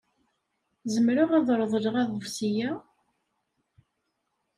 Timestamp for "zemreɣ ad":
0.93-1.47